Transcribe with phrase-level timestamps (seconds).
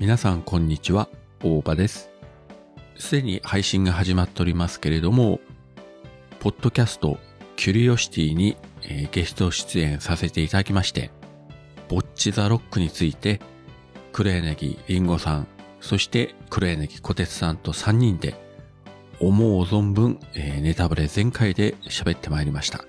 [0.00, 1.08] 皆さんこんにちは、
[1.40, 2.10] 大場です。
[2.98, 5.38] すでに配信が始まっておりますけれども、
[6.40, 7.18] ポッドキャスト
[7.54, 11.12] キュリオシティに、えーゲスト出演させていただきまして、
[11.88, 13.40] ボッチザロックについて、
[14.12, 15.46] 黒柳りんごさん、
[15.80, 18.34] そして黒柳小鉄さんと3人で、
[19.20, 22.84] 思う存分、えーネタバレ全開で喋ってまいりました。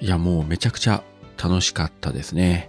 [0.00, 1.04] いや、もうめちゃくちゃ
[1.40, 2.68] 楽しかったですね。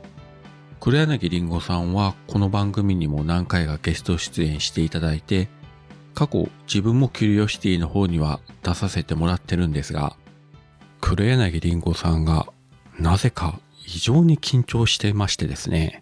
[0.80, 5.50] 黒柳りんごさんはこの番組にも何回かゲスト出演していただいて、
[6.14, 10.16] 過去自分もキュリオシティの方には出させてもらってるんですが、
[11.02, 12.48] 黒柳りんごさんが
[12.98, 16.02] なぜか非常に緊張してましてですね、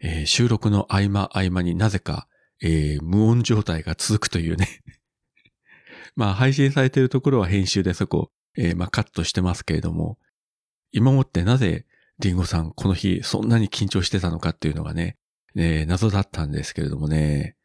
[0.00, 2.28] えー収録の合間合間になぜか、
[2.60, 4.68] えー無音状態が続くというね。
[6.14, 10.18] まあ配信されているところは編集でそこ、えーまあカットしてますけれども、
[10.92, 11.86] 今もってなぜ
[12.18, 15.16] リンゴさんこの日そんなに緊張してたのかっていうのがね、
[15.54, 17.56] ね謎だったんですけれどもね。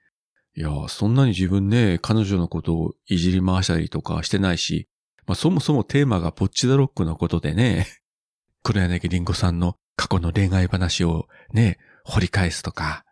[0.56, 4.90] いや、そんなに自分ね、彼女のことをいじり回したりとかしてないし、
[5.26, 7.88] まあそもそもテーマがポッチザロックのことでね、
[8.64, 13.06] 黒柳りんごさんの過去の恋愛話をね、掘り返すとか、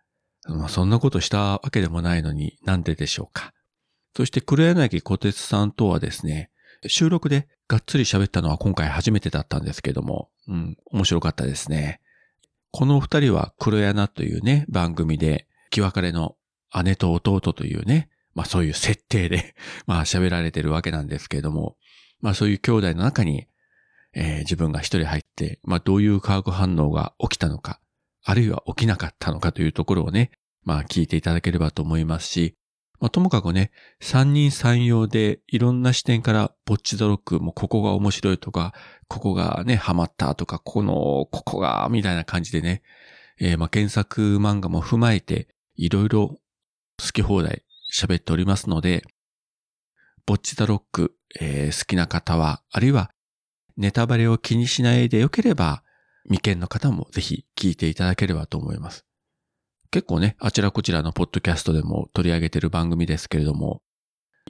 [0.47, 3.53] まあそんなことしたわけでもないのになんででしょうか。
[4.15, 6.51] そして黒柳小鉄さんとはですね、
[6.87, 12.01] 収録でがっつり喋ったのは今回初めてだったんですけども、うん、面白かったですね。
[12.71, 16.35] この二人は黒柳というね、番組で、気別れの
[16.83, 21.77] 姉と弟というね、まあそういう設定で、 まあ喋られてるわけなんですけれども、
[22.21, 23.47] まあそういう兄弟の中に、
[24.13, 27.79] えー自分が一人入って、まあどういう化学反応が起きたのか、
[28.23, 30.31] あるいは起きなかったのかというところをね、
[30.63, 32.55] まあ聞いていただければと思いますし、
[32.99, 38.73] まあともかくね、三人三様でいろんな視点からボッチザロックもここが面白いとか、
[39.07, 42.81] ここがね、ハマったとか、この、ここが、みたいな感じでね、
[43.39, 46.39] えーまあ検索漫画も踏まえて、いろいろ
[47.01, 49.03] 好き放題喋っておりますので、
[50.25, 53.11] ボッチザロック、えー好きな方は、あるいは
[53.77, 55.83] ネタバレを気にしないでよければ、
[56.25, 59.08] 未見の方もぜひ聞いていただければと思います。
[59.91, 63.81] 結構ね、あちらこちらのポッドキャストでも取り上げてる番組ですけれども、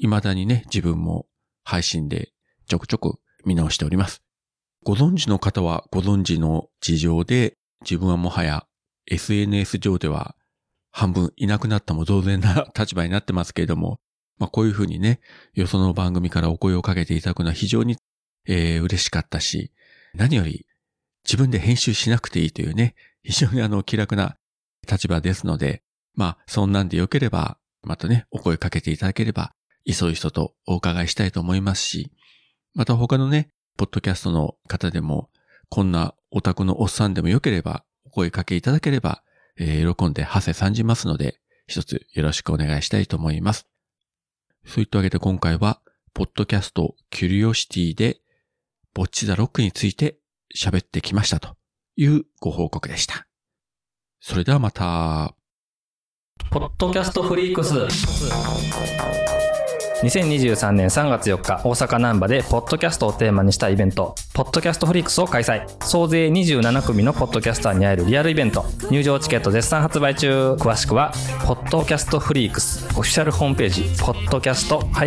[0.01, 1.27] 未だにね、自分も
[1.63, 2.31] 配信で
[2.67, 4.22] ちょくちょく見直しております。
[4.83, 8.66] ご存知の方はご存知の事情で、自分はもはや
[9.07, 10.35] SNS 上では
[10.91, 14.00] 半分いなくなったも同然な立場になってますけれども、
[14.38, 15.21] まあこういうふうにね、
[15.53, 17.97] よその番組からお声をかけていただくのは非常に、
[18.45, 19.71] えー嬉しかったし、
[20.13, 20.66] 何より
[21.23, 24.38] 自分で編集しなくていいというね、非常にあの気楽な
[24.90, 25.84] 立場ですので、
[26.16, 29.53] まあそんなんでよければ、またね、お声かけていただければ、
[29.85, 32.12] いそいそとお伺いしたいと思いますし、
[32.73, 35.29] また他のね、ポッドキャストの方でも、
[35.69, 39.23] こんなオタクのおっさんでもよければ、お声かけいただければ、
[39.57, 43.68] えー喜んでハセ参じますので、一つよろしくお願いしたいと思います。
[44.66, 45.81] そういったわけで今回は、
[46.13, 48.19] ポッドキャストキュリオシティで、
[48.94, 50.18] ボッチザロックについて
[50.56, 51.56] 喋ってきましたと
[51.95, 53.28] いうご報告でした。
[54.22, 55.34] それではまた。
[56.50, 57.74] ポッドキャストフリークス。
[60.03, 64.16] 2023年3月4日大阪難波でポッドキャストをテーマにしたイベント。
[64.34, 65.66] ポッドキャストフリークスを開催。
[65.84, 68.66] 総勢27組のポッドキャスターに会えるリアルイベント。
[68.91, 70.53] 入場チケット絶賛発売中。
[70.53, 71.13] 詳しくは
[71.46, 72.88] ポッドキャストフリークス。
[72.97, 75.06] オフィシャルホームページポッドキャストフ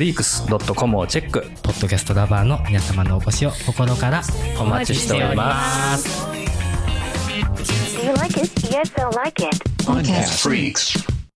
[0.00, 1.42] リークス .com をチェック。
[1.62, 4.22] ポッドキャストラバーの皆様のお越しを心から
[4.60, 6.51] お待ちしております
[7.42, 8.50] Do you like it?
[8.70, 9.54] Yes, I like it.
[9.84, 11.11] Podcast Freaks.